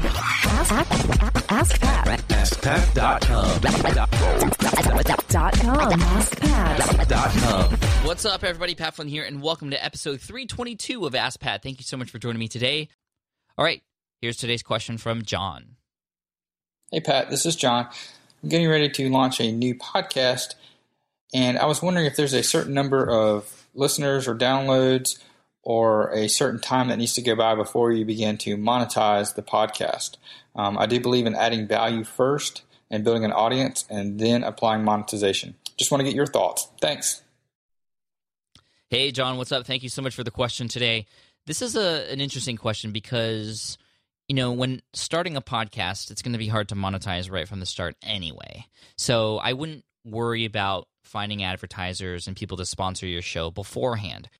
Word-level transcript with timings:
Ask, 0.00 0.72
ask, 0.72 1.50
ask 1.50 1.80
Pat. 1.80 2.20
AskPat.com. 2.28 3.60
Dot 5.28 5.52
com. 5.58 5.90
AskPat. 6.00 8.06
What's 8.06 8.24
up, 8.24 8.44
everybody? 8.44 8.76
Pat 8.76 8.94
Flynn 8.94 9.08
here, 9.08 9.24
and 9.24 9.42
welcome 9.42 9.72
to 9.72 9.84
episode 9.84 10.20
322 10.20 11.04
of 11.04 11.16
Ask 11.16 11.40
Pat. 11.40 11.64
Thank 11.64 11.80
you 11.80 11.84
so 11.84 11.96
much 11.96 12.10
for 12.10 12.20
joining 12.20 12.38
me 12.38 12.46
today. 12.46 12.88
All 13.56 13.64
right, 13.64 13.82
here's 14.20 14.36
today's 14.36 14.62
question 14.62 14.98
from 14.98 15.22
John. 15.22 15.74
Hey, 16.92 17.00
Pat, 17.00 17.30
this 17.30 17.44
is 17.44 17.56
John. 17.56 17.88
I'm 18.44 18.50
getting 18.50 18.68
ready 18.68 18.88
to 18.88 19.08
launch 19.08 19.40
a 19.40 19.50
new 19.50 19.74
podcast, 19.74 20.54
and 21.34 21.58
I 21.58 21.66
was 21.66 21.82
wondering 21.82 22.06
if 22.06 22.14
there's 22.14 22.34
a 22.34 22.44
certain 22.44 22.72
number 22.72 23.04
of 23.04 23.66
listeners 23.74 24.28
or 24.28 24.36
downloads 24.36 25.18
or 25.68 26.10
a 26.14 26.30
certain 26.30 26.58
time 26.58 26.88
that 26.88 26.96
needs 26.96 27.12
to 27.12 27.20
go 27.20 27.36
by 27.36 27.54
before 27.54 27.92
you 27.92 28.02
begin 28.02 28.38
to 28.38 28.56
monetize 28.56 29.34
the 29.34 29.42
podcast. 29.42 30.16
Um, 30.56 30.78
I 30.78 30.86
do 30.86 30.98
believe 30.98 31.26
in 31.26 31.34
adding 31.34 31.68
value 31.68 32.04
first 32.04 32.62
and 32.90 33.04
building 33.04 33.22
an 33.26 33.32
audience 33.32 33.84
and 33.90 34.18
then 34.18 34.44
applying 34.44 34.82
monetization. 34.82 35.56
Just 35.76 35.90
want 35.90 36.00
to 36.00 36.06
get 36.06 36.14
your 36.14 36.24
thoughts. 36.24 36.68
Thanks. 36.80 37.20
Hey, 38.88 39.12
John, 39.12 39.36
what's 39.36 39.52
up? 39.52 39.66
Thank 39.66 39.82
you 39.82 39.90
so 39.90 40.00
much 40.00 40.14
for 40.14 40.24
the 40.24 40.30
question 40.30 40.68
today. 40.68 41.04
This 41.46 41.60
is 41.60 41.76
a, 41.76 42.10
an 42.10 42.22
interesting 42.22 42.56
question 42.56 42.90
because, 42.90 43.76
you 44.26 44.36
know, 44.36 44.52
when 44.52 44.80
starting 44.94 45.36
a 45.36 45.42
podcast, 45.42 46.10
it's 46.10 46.22
going 46.22 46.32
to 46.32 46.38
be 46.38 46.48
hard 46.48 46.70
to 46.70 46.76
monetize 46.76 47.30
right 47.30 47.46
from 47.46 47.60
the 47.60 47.66
start 47.66 47.94
anyway. 48.02 48.64
So 48.96 49.36
I 49.36 49.52
wouldn't 49.52 49.84
worry 50.02 50.46
about 50.46 50.88
finding 51.02 51.42
advertisers 51.42 52.26
and 52.26 52.34
people 52.34 52.56
to 52.56 52.64
sponsor 52.64 53.06
your 53.06 53.20
show 53.20 53.50
beforehand. 53.50 54.30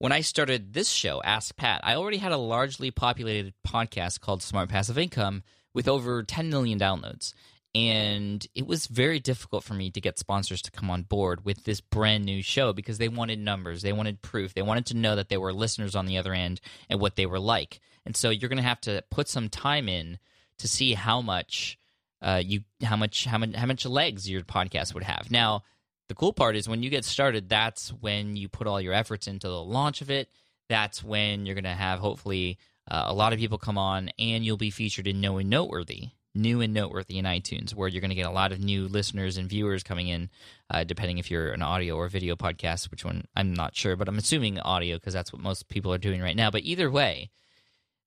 When 0.00 0.12
I 0.12 0.20
started 0.20 0.74
this 0.74 0.88
show, 0.88 1.20
Ask 1.24 1.56
Pat, 1.56 1.80
I 1.82 1.96
already 1.96 2.18
had 2.18 2.30
a 2.30 2.36
largely 2.36 2.92
populated 2.92 3.52
podcast 3.66 4.20
called 4.20 4.44
Smart 4.44 4.68
Passive 4.68 4.96
Income 4.96 5.42
with 5.74 5.88
over 5.88 6.22
10 6.22 6.50
million 6.50 6.78
downloads. 6.78 7.34
And 7.74 8.46
it 8.54 8.64
was 8.64 8.86
very 8.86 9.18
difficult 9.18 9.64
for 9.64 9.74
me 9.74 9.90
to 9.90 10.00
get 10.00 10.16
sponsors 10.16 10.62
to 10.62 10.70
come 10.70 10.88
on 10.88 11.02
board 11.02 11.44
with 11.44 11.64
this 11.64 11.80
brand 11.80 12.24
new 12.24 12.42
show 12.42 12.72
because 12.72 12.98
they 12.98 13.08
wanted 13.08 13.40
numbers, 13.40 13.82
they 13.82 13.92
wanted 13.92 14.22
proof, 14.22 14.54
they 14.54 14.62
wanted 14.62 14.86
to 14.86 14.96
know 14.96 15.16
that 15.16 15.30
there 15.30 15.40
were 15.40 15.52
listeners 15.52 15.96
on 15.96 16.06
the 16.06 16.16
other 16.16 16.32
end 16.32 16.60
and 16.88 17.00
what 17.00 17.16
they 17.16 17.26
were 17.26 17.40
like. 17.40 17.80
And 18.06 18.16
so 18.16 18.30
you're 18.30 18.48
going 18.48 18.56
to 18.58 18.62
have 18.62 18.80
to 18.82 19.02
put 19.10 19.28
some 19.28 19.48
time 19.48 19.88
in 19.88 20.20
to 20.58 20.68
see 20.68 20.94
how 20.94 21.20
much 21.20 21.76
uh, 22.22 22.40
you 22.44 22.60
how 22.82 22.96
much 22.96 23.24
how 23.24 23.38
much 23.38 23.54
how 23.54 23.66
much 23.66 23.84
legs 23.84 24.30
your 24.30 24.42
podcast 24.42 24.94
would 24.94 25.04
have. 25.04 25.30
Now, 25.30 25.62
the 26.08 26.14
cool 26.14 26.32
part 26.32 26.56
is 26.56 26.68
when 26.68 26.82
you 26.82 26.90
get 26.90 27.04
started, 27.04 27.48
that's 27.48 27.90
when 27.90 28.36
you 28.36 28.48
put 28.48 28.66
all 28.66 28.80
your 28.80 28.94
efforts 28.94 29.26
into 29.26 29.46
the 29.46 29.62
launch 29.62 30.00
of 30.00 30.10
it. 30.10 30.28
That's 30.68 31.04
when 31.04 31.46
you're 31.46 31.54
going 31.54 31.64
to 31.64 31.70
have 31.70 32.00
hopefully 32.00 32.58
uh, 32.90 33.04
a 33.06 33.14
lot 33.14 33.32
of 33.32 33.38
people 33.38 33.58
come 33.58 33.78
on, 33.78 34.10
and 34.18 34.44
you'll 34.44 34.56
be 34.56 34.70
featured 34.70 35.06
in 35.06 35.20
New 35.20 35.36
and 35.36 35.50
Noteworthy, 35.50 36.08
New 36.34 36.62
and 36.62 36.72
Noteworthy 36.72 37.18
in 37.18 37.26
iTunes, 37.26 37.74
where 37.74 37.88
you're 37.88 38.00
going 38.00 38.10
to 38.10 38.14
get 38.14 38.26
a 38.26 38.30
lot 38.30 38.52
of 38.52 38.60
new 38.60 38.88
listeners 38.88 39.36
and 39.36 39.48
viewers 39.48 39.82
coming 39.82 40.08
in, 40.08 40.30
uh, 40.70 40.84
depending 40.84 41.18
if 41.18 41.30
you're 41.30 41.52
an 41.52 41.62
audio 41.62 41.96
or 41.96 42.08
video 42.08 42.36
podcast. 42.36 42.90
Which 42.90 43.04
one 43.04 43.26
I'm 43.36 43.52
not 43.52 43.76
sure, 43.76 43.94
but 43.96 44.08
I'm 44.08 44.18
assuming 44.18 44.58
audio 44.58 44.96
because 44.96 45.14
that's 45.14 45.32
what 45.32 45.42
most 45.42 45.68
people 45.68 45.92
are 45.92 45.98
doing 45.98 46.22
right 46.22 46.36
now. 46.36 46.50
But 46.50 46.62
either 46.62 46.90
way, 46.90 47.30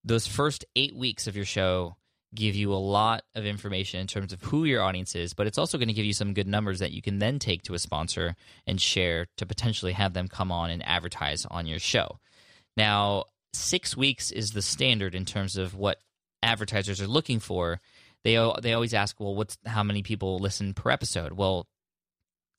those 0.04 0.26
first 0.26 0.66
eight 0.76 0.96
weeks 0.96 1.28
of 1.28 1.36
your 1.36 1.46
show 1.46 1.96
give 2.34 2.56
you 2.56 2.74
a 2.74 2.76
lot 2.76 3.24
of 3.36 3.46
information 3.46 4.00
in 4.00 4.08
terms 4.08 4.32
of 4.32 4.42
who 4.42 4.64
your 4.64 4.82
audience 4.82 5.16
is, 5.16 5.34
but 5.34 5.48
it's 5.48 5.58
also 5.58 5.78
going 5.78 5.90
to 5.90 5.94
give 5.94 6.06
you 6.06 6.14
some 6.14 6.34
good 6.34 6.48
numbers 6.48 6.80
that 6.80 6.92
you 6.92 7.02
can 7.02 7.20
then 7.20 7.40
take 7.40 7.64
to 7.64 7.74
a 7.74 7.80
sponsor 7.80 8.36
and 8.66 8.80
share 8.80 9.28
to 9.38 9.46
potentially 9.46 9.92
have 9.94 10.14
them 10.14 10.28
come 10.28 10.52
on 10.52 10.70
and 10.70 10.86
advertise 10.86 11.46
on 11.52 11.66
your 11.66 11.80
show. 11.80 12.20
Now, 12.78 13.26
six 13.54 13.98
weeks 13.98 14.32
is 14.32 14.52
the 14.52 14.62
standard 14.62 15.14
in 15.14 15.26
terms 15.26 15.58
of 15.58 15.76
what 15.76 16.00
advertisers 16.42 17.02
are 17.02 17.08
looking 17.08 17.40
for. 17.40 17.80
They 18.24 18.36
they 18.62 18.74
always 18.74 18.94
ask, 18.94 19.20
well, 19.20 19.36
what's 19.36 19.58
how 19.66 19.84
many 19.84 20.04
people 20.04 20.40
listen 20.40 20.74
per 20.74 20.92
episode? 20.92 21.34
Well, 21.34 21.68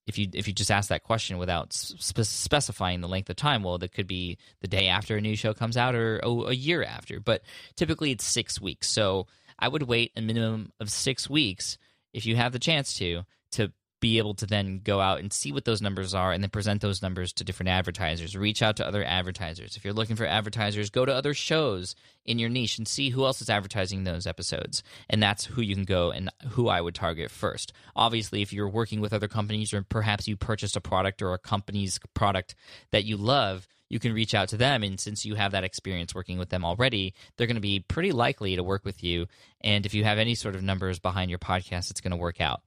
if 0.06 0.18
you 0.18 0.28
if 0.32 0.48
you 0.48 0.52
just 0.52 0.70
ask 0.70 0.88
that 0.88 1.04
question 1.04 1.38
without 1.38 1.72
spe- 1.72 2.22
specifying 2.22 3.00
the 3.00 3.08
length 3.08 3.30
of 3.30 3.36
time, 3.36 3.62
well, 3.62 3.78
that 3.78 3.92
could 3.92 4.08
be 4.08 4.38
the 4.60 4.68
day 4.68 4.88
after 4.88 5.16
a 5.16 5.20
new 5.20 5.36
show 5.36 5.54
comes 5.54 5.76
out 5.76 5.94
or 5.94 6.20
oh, 6.24 6.46
a 6.46 6.52
year 6.52 6.82
after. 6.82 7.20
But 7.20 7.42
typically, 7.76 8.10
it's 8.10 8.24
six 8.24 8.60
weeks. 8.60 8.88
So 8.88 9.28
I 9.62 9.68
would 9.68 9.84
wait 9.84 10.10
a 10.16 10.20
minimum 10.20 10.72
of 10.80 10.90
six 10.90 11.30
weeks 11.30 11.78
if 12.12 12.26
you 12.26 12.34
have 12.34 12.52
the 12.52 12.58
chance 12.58 12.94
to 12.94 13.22
to 13.52 13.72
be 14.00 14.18
able 14.18 14.34
to 14.34 14.46
then 14.46 14.80
go 14.82 15.00
out 15.00 15.20
and 15.20 15.32
see 15.32 15.52
what 15.52 15.64
those 15.64 15.80
numbers 15.80 16.12
are 16.12 16.32
and 16.32 16.42
then 16.42 16.50
present 16.50 16.82
those 16.82 17.00
numbers 17.00 17.32
to 17.32 17.44
different 17.44 17.68
advertisers. 17.68 18.36
Reach 18.36 18.60
out 18.60 18.76
to 18.78 18.86
other 18.86 19.04
advertisers. 19.04 19.76
If 19.76 19.84
you're 19.84 19.94
looking 19.94 20.16
for 20.16 20.26
advertisers, 20.26 20.90
go 20.90 21.04
to 21.04 21.14
other 21.14 21.32
shows 21.32 21.94
in 22.24 22.40
your 22.40 22.48
niche 22.48 22.78
and 22.78 22.88
see 22.88 23.10
who 23.10 23.24
else 23.24 23.40
is 23.40 23.48
advertising 23.48 24.02
those 24.02 24.26
episodes. 24.26 24.82
And 25.08 25.22
that's 25.22 25.44
who 25.44 25.62
you 25.62 25.76
can 25.76 25.84
go 25.84 26.10
and 26.10 26.30
who 26.48 26.66
I 26.66 26.80
would 26.80 26.96
target 26.96 27.30
first. 27.30 27.72
Obviously, 27.94 28.42
if 28.42 28.52
you're 28.52 28.68
working 28.68 29.00
with 29.00 29.12
other 29.12 29.28
companies 29.28 29.72
or 29.72 29.82
perhaps 29.82 30.26
you 30.26 30.36
purchased 30.36 30.74
a 30.74 30.80
product 30.80 31.22
or 31.22 31.32
a 31.32 31.38
company's 31.38 32.00
product 32.14 32.56
that 32.90 33.04
you 33.04 33.16
love, 33.16 33.68
you 33.92 33.98
can 33.98 34.14
reach 34.14 34.34
out 34.34 34.48
to 34.48 34.56
them. 34.56 34.82
And 34.82 34.98
since 34.98 35.26
you 35.26 35.34
have 35.34 35.52
that 35.52 35.64
experience 35.64 36.14
working 36.14 36.38
with 36.38 36.48
them 36.48 36.64
already, 36.64 37.12
they're 37.36 37.46
going 37.46 37.56
to 37.56 37.60
be 37.60 37.80
pretty 37.80 38.10
likely 38.10 38.56
to 38.56 38.62
work 38.62 38.86
with 38.86 39.04
you. 39.04 39.26
And 39.60 39.84
if 39.84 39.92
you 39.92 40.02
have 40.02 40.16
any 40.16 40.34
sort 40.34 40.54
of 40.54 40.62
numbers 40.62 40.98
behind 40.98 41.28
your 41.28 41.38
podcast, 41.38 41.90
it's 41.90 42.00
going 42.00 42.12
to 42.12 42.16
work 42.16 42.40
out. 42.40 42.62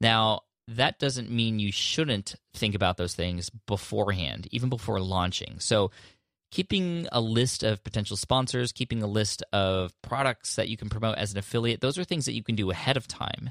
Now, 0.00 0.40
that 0.68 0.98
doesn't 0.98 1.30
mean 1.30 1.58
you 1.58 1.70
shouldn't 1.70 2.34
think 2.54 2.74
about 2.74 2.96
those 2.96 3.14
things 3.14 3.50
beforehand, 3.66 4.48
even 4.52 4.70
before 4.70 5.00
launching. 5.00 5.56
So, 5.58 5.90
keeping 6.50 7.06
a 7.12 7.20
list 7.20 7.62
of 7.62 7.82
potential 7.84 8.16
sponsors, 8.16 8.72
keeping 8.72 9.02
a 9.02 9.06
list 9.06 9.42
of 9.52 9.92
products 10.02 10.56
that 10.56 10.68
you 10.68 10.76
can 10.76 10.88
promote 10.88 11.16
as 11.16 11.32
an 11.32 11.38
affiliate, 11.38 11.80
those 11.80 11.96
are 11.96 12.04
things 12.04 12.24
that 12.24 12.34
you 12.34 12.42
can 12.42 12.56
do 12.56 12.70
ahead 12.70 12.96
of 12.96 13.06
time. 13.06 13.50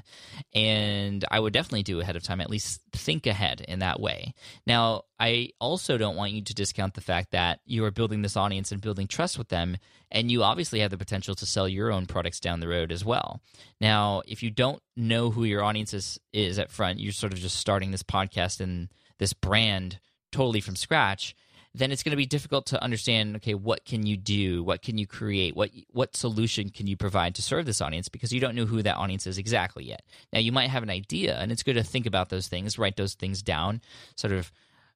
And 0.54 1.24
I 1.30 1.40
would 1.40 1.52
definitely 1.52 1.82
do 1.82 2.00
ahead 2.00 2.16
of 2.16 2.22
time, 2.22 2.40
at 2.40 2.50
least 2.50 2.82
think 2.92 3.26
ahead 3.26 3.62
in 3.66 3.78
that 3.78 4.00
way. 4.00 4.34
Now, 4.66 5.04
I 5.18 5.50
also 5.60 5.96
don't 5.96 6.16
want 6.16 6.32
you 6.32 6.42
to 6.42 6.54
discount 6.54 6.94
the 6.94 7.00
fact 7.00 7.32
that 7.32 7.60
you 7.64 7.84
are 7.84 7.90
building 7.90 8.20
this 8.20 8.36
audience 8.36 8.70
and 8.70 8.80
building 8.80 9.06
trust 9.06 9.38
with 9.38 9.48
them, 9.48 9.78
and 10.10 10.30
you 10.30 10.42
obviously 10.42 10.80
have 10.80 10.90
the 10.90 10.98
potential 10.98 11.34
to 11.36 11.46
sell 11.46 11.68
your 11.68 11.90
own 11.90 12.06
products 12.06 12.40
down 12.40 12.60
the 12.60 12.68
road 12.68 12.92
as 12.92 13.04
well. 13.04 13.40
Now, 13.80 14.22
if 14.26 14.42
you 14.42 14.50
don't 14.50 14.82
know 14.96 15.30
who 15.30 15.44
your 15.44 15.64
audience 15.64 15.94
is, 15.94 16.20
is 16.32 16.58
at 16.58 16.70
front, 16.70 17.00
you're 17.00 17.12
sort 17.12 17.32
of 17.32 17.38
just 17.38 17.56
starting 17.56 17.92
this 17.92 18.02
podcast 18.02 18.60
and 18.60 18.88
this 19.18 19.32
brand 19.32 19.98
totally 20.32 20.60
from 20.60 20.76
scratch 20.76 21.34
then 21.74 21.92
it's 21.92 22.02
going 22.02 22.10
to 22.10 22.16
be 22.16 22.26
difficult 22.26 22.66
to 22.66 22.82
understand 22.82 23.36
okay 23.36 23.54
what 23.54 23.84
can 23.84 24.06
you 24.06 24.16
do? 24.16 24.62
What 24.62 24.82
can 24.82 24.98
you 24.98 25.06
create? 25.06 25.54
What 25.54 25.70
what 25.92 26.16
solution 26.16 26.70
can 26.70 26.86
you 26.86 26.96
provide 26.96 27.34
to 27.36 27.42
serve 27.42 27.66
this 27.66 27.80
audience? 27.80 28.08
Because 28.08 28.32
you 28.32 28.40
don't 28.40 28.54
know 28.54 28.66
who 28.66 28.82
that 28.82 28.96
audience 28.96 29.26
is 29.26 29.38
exactly 29.38 29.84
yet. 29.84 30.02
Now 30.32 30.40
you 30.40 30.52
might 30.52 30.70
have 30.70 30.82
an 30.82 30.90
idea 30.90 31.36
and 31.38 31.52
it's 31.52 31.62
good 31.62 31.74
to 31.74 31.84
think 31.84 32.06
about 32.06 32.28
those 32.28 32.48
things 32.48 32.78
write 32.78 32.96
those 32.96 33.14
things 33.14 33.42
down 33.42 33.80
sort 34.16 34.32
of 34.32 34.50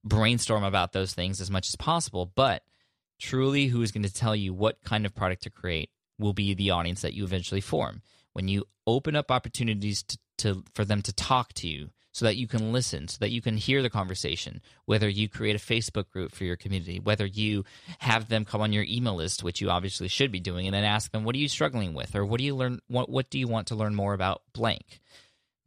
brainstorm 0.04 0.64
about 0.64 0.92
those 0.92 1.14
things 1.14 1.40
as 1.40 1.50
much 1.50 1.68
as 1.68 1.76
possible. 1.76 2.30
But 2.34 2.62
truly 3.18 3.68
who 3.68 3.82
is 3.82 3.92
going 3.92 4.02
to 4.02 4.12
tell 4.12 4.34
you 4.34 4.52
what 4.52 4.82
kind 4.84 5.06
of 5.06 5.14
product 5.14 5.42
to 5.44 5.50
create 5.50 5.90
will 6.18 6.32
be 6.32 6.54
the 6.54 6.70
audience 6.70 7.02
that 7.02 7.14
you 7.14 7.24
eventually 7.24 7.60
form. 7.60 8.02
When 8.32 8.48
you 8.48 8.66
open 8.86 9.16
up 9.16 9.30
opportunities 9.30 10.02
to, 10.02 10.18
to 10.38 10.64
for 10.74 10.84
them 10.84 11.02
to 11.02 11.12
talk 11.12 11.52
to 11.54 11.68
you 11.68 11.90
so 12.14 12.24
that 12.24 12.36
you 12.36 12.46
can 12.46 12.72
listen, 12.72 13.08
so 13.08 13.18
that 13.18 13.32
you 13.32 13.42
can 13.42 13.56
hear 13.56 13.82
the 13.82 13.90
conversation, 13.90 14.62
whether 14.84 15.08
you 15.08 15.28
create 15.28 15.56
a 15.56 15.58
Facebook 15.58 16.08
group 16.10 16.32
for 16.32 16.44
your 16.44 16.54
community, 16.54 17.00
whether 17.00 17.26
you 17.26 17.64
have 17.98 18.28
them 18.28 18.44
come 18.44 18.60
on 18.60 18.72
your 18.72 18.84
email 18.88 19.16
list, 19.16 19.42
which 19.42 19.60
you 19.60 19.68
obviously 19.68 20.06
should 20.06 20.30
be 20.30 20.38
doing, 20.38 20.66
and 20.66 20.74
then 20.74 20.84
ask 20.84 21.10
them, 21.10 21.24
what 21.24 21.34
are 21.34 21.40
you 21.40 21.48
struggling 21.48 21.92
with? 21.92 22.14
Or 22.14 22.24
what 22.24 22.38
do 22.38 22.44
you 22.44 22.54
learn 22.54 22.80
what 22.86 23.10
what 23.10 23.30
do 23.30 23.38
you 23.38 23.48
want 23.48 23.66
to 23.66 23.74
learn 23.74 23.96
more 23.96 24.14
about 24.14 24.42
blank? 24.52 25.00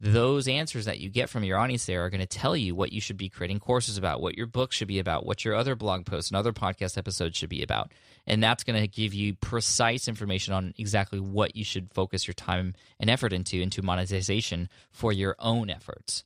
those 0.00 0.46
answers 0.46 0.84
that 0.84 1.00
you 1.00 1.08
get 1.08 1.28
from 1.28 1.42
your 1.42 1.58
audience 1.58 1.86
there 1.86 2.04
are 2.04 2.10
going 2.10 2.20
to 2.20 2.26
tell 2.26 2.56
you 2.56 2.74
what 2.74 2.92
you 2.92 3.00
should 3.00 3.16
be 3.16 3.28
creating 3.28 3.58
courses 3.58 3.98
about, 3.98 4.20
what 4.20 4.36
your 4.36 4.46
book 4.46 4.72
should 4.72 4.86
be 4.86 5.00
about, 5.00 5.26
what 5.26 5.44
your 5.44 5.56
other 5.56 5.74
blog 5.74 6.06
posts 6.06 6.30
and 6.30 6.36
other 6.36 6.52
podcast 6.52 6.96
episodes 6.96 7.36
should 7.36 7.48
be 7.48 7.62
about. 7.62 7.92
And 8.26 8.42
that's 8.42 8.62
going 8.62 8.80
to 8.80 8.86
give 8.86 9.12
you 9.12 9.34
precise 9.34 10.06
information 10.06 10.54
on 10.54 10.72
exactly 10.78 11.18
what 11.18 11.56
you 11.56 11.64
should 11.64 11.92
focus 11.92 12.28
your 12.28 12.34
time 12.34 12.74
and 13.00 13.10
effort 13.10 13.32
into 13.32 13.60
into 13.60 13.82
monetization 13.82 14.68
for 14.92 15.12
your 15.12 15.34
own 15.40 15.68
efforts. 15.68 16.22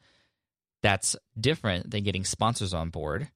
That's 0.82 1.16
different 1.38 1.90
than 1.90 2.04
getting 2.04 2.24
sponsors 2.24 2.74
on 2.74 2.90
board, 2.90 3.30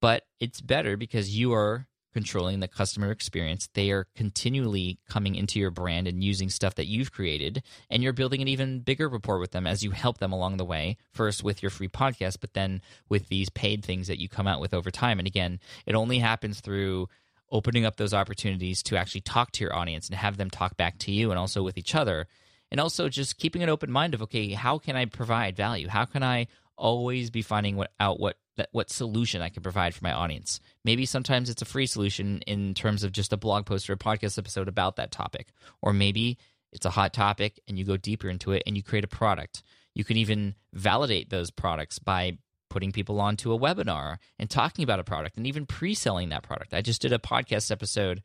but 0.00 0.22
it's 0.40 0.60
better 0.60 0.96
because 0.96 1.36
you 1.36 1.52
are 1.52 1.86
controlling 2.12 2.60
the 2.60 2.68
customer 2.68 3.10
experience. 3.10 3.68
They 3.74 3.90
are 3.90 4.06
continually 4.14 4.98
coming 5.08 5.34
into 5.34 5.58
your 5.58 5.70
brand 5.70 6.06
and 6.06 6.22
using 6.22 6.50
stuff 6.50 6.74
that 6.76 6.86
you've 6.86 7.12
created, 7.12 7.62
and 7.90 8.02
you're 8.02 8.12
building 8.12 8.42
an 8.42 8.48
even 8.48 8.80
bigger 8.80 9.08
rapport 9.08 9.38
with 9.38 9.52
them 9.52 9.66
as 9.66 9.82
you 9.82 9.90
help 9.90 10.18
them 10.18 10.32
along 10.32 10.56
the 10.56 10.64
way. 10.64 10.96
First 11.10 11.42
with 11.42 11.62
your 11.62 11.70
free 11.70 11.88
podcast, 11.88 12.36
but 12.40 12.54
then 12.54 12.82
with 13.08 13.28
these 13.28 13.48
paid 13.48 13.84
things 13.84 14.08
that 14.08 14.20
you 14.20 14.28
come 14.28 14.46
out 14.46 14.60
with 14.60 14.74
over 14.74 14.90
time. 14.90 15.18
And 15.18 15.26
again, 15.26 15.58
it 15.86 15.94
only 15.94 16.18
happens 16.18 16.60
through 16.60 17.08
opening 17.50 17.84
up 17.84 17.96
those 17.96 18.14
opportunities 18.14 18.82
to 18.82 18.96
actually 18.96 19.20
talk 19.20 19.52
to 19.52 19.64
your 19.64 19.74
audience 19.74 20.08
and 20.08 20.16
have 20.16 20.36
them 20.36 20.50
talk 20.50 20.76
back 20.76 20.98
to 20.98 21.12
you 21.12 21.30
and 21.30 21.38
also 21.38 21.62
with 21.62 21.76
each 21.76 21.94
other. 21.94 22.26
And 22.70 22.80
also 22.80 23.10
just 23.10 23.36
keeping 23.36 23.62
an 23.62 23.68
open 23.68 23.90
mind 23.90 24.14
of 24.14 24.22
okay, 24.22 24.52
how 24.52 24.78
can 24.78 24.96
I 24.96 25.04
provide 25.04 25.56
value? 25.56 25.88
How 25.88 26.06
can 26.06 26.22
I 26.22 26.46
always 26.82 27.30
be 27.30 27.40
finding 27.40 27.76
what, 27.76 27.92
out 27.98 28.20
what 28.20 28.36
what 28.72 28.90
solution 28.90 29.40
I 29.40 29.48
can 29.48 29.62
provide 29.62 29.94
for 29.94 30.04
my 30.04 30.12
audience. 30.12 30.60
Maybe 30.84 31.06
sometimes 31.06 31.48
it's 31.48 31.62
a 31.62 31.64
free 31.64 31.86
solution 31.86 32.42
in 32.46 32.74
terms 32.74 33.02
of 33.02 33.10
just 33.10 33.32
a 33.32 33.38
blog 33.38 33.64
post 33.64 33.88
or 33.88 33.94
a 33.94 33.96
podcast 33.96 34.36
episode 34.36 34.68
about 34.68 34.96
that 34.96 35.10
topic, 35.10 35.48
or 35.80 35.94
maybe 35.94 36.36
it's 36.70 36.84
a 36.84 36.90
hot 36.90 37.14
topic, 37.14 37.60
and 37.66 37.78
you 37.78 37.84
go 37.84 37.96
deeper 37.96 38.28
into 38.28 38.52
it 38.52 38.62
and 38.66 38.76
you 38.76 38.82
create 38.82 39.04
a 39.04 39.08
product. 39.08 39.62
You 39.94 40.04
can 40.04 40.18
even 40.18 40.54
validate 40.74 41.30
those 41.30 41.50
products 41.50 41.98
by 41.98 42.36
putting 42.68 42.92
people 42.92 43.20
onto 43.20 43.54
a 43.54 43.58
webinar 43.58 44.18
and 44.38 44.50
talking 44.50 44.82
about 44.82 45.00
a 45.00 45.04
product 45.04 45.38
and 45.38 45.46
even 45.46 45.64
pre-selling 45.64 46.28
that 46.30 46.42
product. 46.42 46.74
I 46.74 46.82
just 46.82 47.00
did 47.00 47.12
a 47.12 47.18
podcast 47.18 47.70
episode 47.70 48.22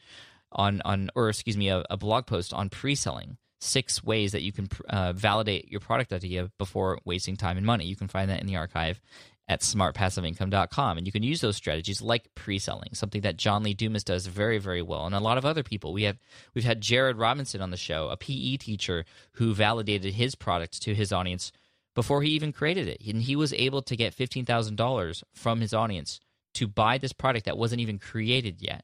on 0.51 0.81
on 0.83 1.09
or 1.15 1.29
excuse 1.29 1.57
me 1.57 1.69
a, 1.69 1.85
a 1.89 1.97
blog 1.97 2.25
post 2.25 2.53
on 2.53 2.69
pre-selling 2.69 3.37
six 3.67 4.03
ways 4.03 4.31
that 4.31 4.41
you 4.41 4.51
can 4.51 4.69
uh, 4.89 5.13
validate 5.13 5.69
your 5.69 5.79
product 5.79 6.13
idea 6.13 6.49
before 6.57 6.99
wasting 7.05 7.35
time 7.35 7.57
and 7.57 7.65
money. 7.65 7.85
You 7.85 7.95
can 7.95 8.07
find 8.07 8.29
that 8.29 8.41
in 8.41 8.47
the 8.47 8.55
archive 8.55 8.99
at 9.49 9.61
smartpassiveincome.com. 9.61 10.97
And 10.97 11.07
you 11.07 11.11
can 11.11 11.23
use 11.23 11.41
those 11.41 11.55
strategies 11.55 12.01
like 12.01 12.33
pre-selling, 12.35 12.89
something 12.93 13.21
that 13.21 13.37
John 13.37 13.63
Lee 13.63 13.73
Dumas 13.73 14.03
does 14.03 14.27
very, 14.27 14.57
very 14.57 14.81
well. 14.81 15.05
And 15.05 15.15
a 15.15 15.19
lot 15.19 15.37
of 15.37 15.45
other 15.45 15.63
people. 15.63 15.93
We 15.93 16.03
have 16.03 16.17
we've 16.53 16.65
had 16.65 16.81
Jared 16.81 17.17
Robinson 17.17 17.61
on 17.61 17.71
the 17.71 17.77
show, 17.77 18.09
a 18.09 18.17
PE 18.17 18.57
teacher 18.57 19.05
who 19.33 19.53
validated 19.53 20.15
his 20.15 20.35
product 20.35 20.81
to 20.83 20.93
his 20.93 21.13
audience 21.13 21.51
before 21.95 22.21
he 22.21 22.31
even 22.31 22.51
created 22.51 22.87
it. 22.87 23.01
And 23.07 23.21
he 23.21 23.35
was 23.35 23.53
able 23.53 23.81
to 23.83 23.95
get 23.95 24.15
$15,000 24.15 25.23
from 25.33 25.61
his 25.61 25.73
audience 25.73 26.19
to 26.55 26.67
buy 26.67 26.97
this 26.97 27.13
product 27.13 27.45
that 27.45 27.57
wasn't 27.57 27.81
even 27.81 27.99
created 27.99 28.61
yet. 28.61 28.83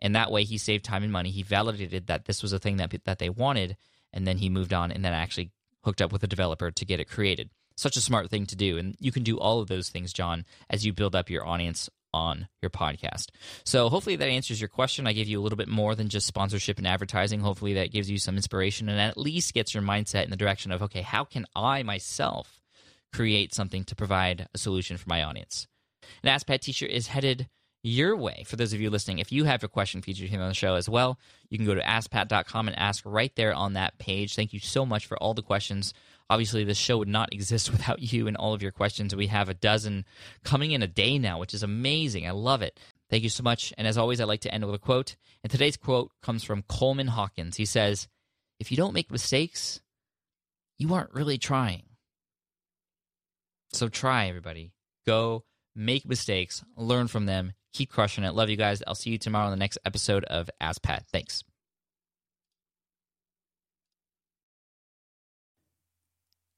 And 0.00 0.14
that 0.14 0.30
way 0.30 0.44
he 0.44 0.58
saved 0.58 0.84
time 0.84 1.02
and 1.02 1.12
money. 1.12 1.30
He 1.30 1.42
validated 1.42 2.08
that 2.08 2.26
this 2.26 2.42
was 2.42 2.52
a 2.52 2.58
thing 2.58 2.76
that 2.76 2.94
that 3.04 3.18
they 3.18 3.30
wanted 3.30 3.76
and 4.14 4.26
then 4.26 4.38
he 4.38 4.48
moved 4.48 4.72
on 4.72 4.90
and 4.90 5.04
then 5.04 5.12
actually 5.12 5.50
hooked 5.84 6.00
up 6.00 6.12
with 6.12 6.22
a 6.22 6.28
developer 6.28 6.70
to 6.70 6.84
get 6.86 7.00
it 7.00 7.10
created. 7.10 7.50
Such 7.76 7.96
a 7.96 8.00
smart 8.00 8.30
thing 8.30 8.46
to 8.46 8.56
do. 8.56 8.78
And 8.78 8.96
you 8.98 9.12
can 9.12 9.22
do 9.22 9.38
all 9.38 9.60
of 9.60 9.68
those 9.68 9.90
things, 9.90 10.12
John, 10.12 10.46
as 10.70 10.86
you 10.86 10.92
build 10.92 11.14
up 11.14 11.28
your 11.28 11.46
audience 11.46 11.90
on 12.14 12.46
your 12.62 12.70
podcast. 12.70 13.30
So 13.64 13.88
hopefully 13.88 14.16
that 14.16 14.28
answers 14.28 14.60
your 14.60 14.68
question. 14.68 15.06
I 15.06 15.12
gave 15.12 15.26
you 15.26 15.40
a 15.40 15.42
little 15.42 15.56
bit 15.56 15.68
more 15.68 15.96
than 15.96 16.08
just 16.08 16.28
sponsorship 16.28 16.78
and 16.78 16.86
advertising. 16.86 17.40
Hopefully 17.40 17.74
that 17.74 17.90
gives 17.90 18.08
you 18.08 18.18
some 18.18 18.36
inspiration 18.36 18.88
and 18.88 19.00
at 19.00 19.18
least 19.18 19.52
gets 19.52 19.74
your 19.74 19.82
mindset 19.82 20.24
in 20.24 20.30
the 20.30 20.36
direction 20.36 20.70
of 20.70 20.80
okay, 20.82 21.02
how 21.02 21.24
can 21.24 21.44
I 21.56 21.82
myself 21.82 22.60
create 23.12 23.52
something 23.52 23.84
to 23.84 23.96
provide 23.96 24.48
a 24.54 24.58
solution 24.58 24.96
for 24.96 25.08
my 25.08 25.24
audience? 25.24 25.66
An 26.22 26.28
Ask 26.28 26.46
t-shirt 26.46 26.90
is 26.90 27.08
headed 27.08 27.48
your 27.84 28.16
way. 28.16 28.44
For 28.46 28.56
those 28.56 28.72
of 28.72 28.80
you 28.80 28.88
listening, 28.88 29.18
if 29.18 29.30
you 29.30 29.44
have 29.44 29.62
a 29.62 29.68
question 29.68 30.00
featured 30.00 30.30
here 30.30 30.40
on 30.40 30.48
the 30.48 30.54
show 30.54 30.74
as 30.74 30.88
well, 30.88 31.18
you 31.50 31.58
can 31.58 31.66
go 31.66 31.74
to 31.74 31.82
askpat.com 31.82 32.66
and 32.66 32.78
ask 32.78 33.04
right 33.06 33.34
there 33.36 33.52
on 33.52 33.74
that 33.74 33.98
page. 33.98 34.34
Thank 34.34 34.54
you 34.54 34.58
so 34.58 34.86
much 34.86 35.04
for 35.04 35.18
all 35.18 35.34
the 35.34 35.42
questions. 35.42 35.92
Obviously, 36.30 36.64
this 36.64 36.78
show 36.78 36.96
would 36.96 37.08
not 37.08 37.32
exist 37.32 37.70
without 37.70 38.00
you 38.00 38.26
and 38.26 38.38
all 38.38 38.54
of 38.54 38.62
your 38.62 38.72
questions. 38.72 39.14
We 39.14 39.26
have 39.26 39.50
a 39.50 39.54
dozen 39.54 40.06
coming 40.44 40.72
in 40.72 40.82
a 40.82 40.86
day 40.86 41.18
now, 41.18 41.38
which 41.38 41.52
is 41.52 41.62
amazing. 41.62 42.26
I 42.26 42.30
love 42.30 42.62
it. 42.62 42.80
Thank 43.10 43.22
you 43.22 43.28
so 43.28 43.42
much. 43.42 43.72
And 43.76 43.86
as 43.86 43.98
always, 43.98 44.18
I 44.18 44.24
like 44.24 44.40
to 44.40 44.52
end 44.52 44.64
with 44.64 44.74
a 44.74 44.78
quote. 44.78 45.14
And 45.42 45.50
today's 45.50 45.76
quote 45.76 46.10
comes 46.22 46.42
from 46.42 46.62
Coleman 46.62 47.08
Hawkins. 47.08 47.56
He 47.56 47.66
says, 47.66 48.08
If 48.58 48.70
you 48.70 48.78
don't 48.78 48.94
make 48.94 49.10
mistakes, 49.10 49.82
you 50.78 50.94
aren't 50.94 51.12
really 51.12 51.36
trying. 51.36 51.82
So 53.74 53.90
try, 53.90 54.28
everybody. 54.28 54.72
Go 55.06 55.44
make 55.76 56.08
mistakes, 56.08 56.64
learn 56.76 57.08
from 57.08 57.26
them, 57.26 57.52
keep 57.74 57.90
crushing 57.90 58.24
it. 58.24 58.34
Love 58.34 58.48
you 58.48 58.56
guys. 58.56 58.82
I'll 58.86 58.94
see 58.94 59.10
you 59.10 59.18
tomorrow 59.18 59.44
on 59.46 59.50
the 59.50 59.58
next 59.58 59.78
episode 59.84 60.24
of 60.24 60.48
Ask 60.60 60.82
Pat. 60.82 61.04
Thanks. 61.12 61.42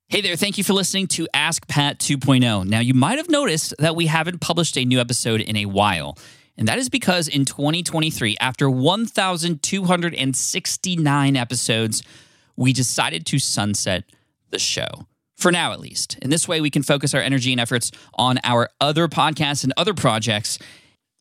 Hey 0.08 0.20
there, 0.20 0.36
thank 0.36 0.56
you 0.56 0.62
for 0.62 0.72
listening 0.72 1.08
to 1.08 1.26
Ask 1.34 1.66
Pat 1.66 1.98
2.0. 1.98 2.64
Now, 2.64 2.78
you 2.78 2.94
might 2.94 3.18
have 3.18 3.28
noticed 3.28 3.74
that 3.80 3.96
we 3.96 4.06
haven't 4.06 4.40
published 4.40 4.78
a 4.78 4.84
new 4.84 5.00
episode 5.00 5.40
in 5.40 5.56
a 5.56 5.66
while. 5.66 6.16
And 6.56 6.68
that 6.68 6.78
is 6.78 6.88
because 6.88 7.26
in 7.26 7.44
2023, 7.44 8.36
after 8.40 8.70
1,269 8.70 11.36
episodes, 11.36 12.04
we 12.56 12.72
decided 12.72 13.26
to 13.26 13.40
sunset 13.40 14.04
the 14.50 14.60
show 14.60 15.08
for 15.36 15.52
now 15.52 15.72
at 15.72 15.80
least. 15.80 16.18
In 16.22 16.30
this 16.30 16.48
way, 16.48 16.60
we 16.60 16.70
can 16.70 16.82
focus 16.82 17.14
our 17.14 17.20
energy 17.20 17.52
and 17.52 17.60
efforts 17.60 17.92
on 18.14 18.38
our 18.42 18.70
other 18.80 19.08
podcasts 19.08 19.64
and 19.64 19.72
other 19.76 19.94
projects. 19.94 20.58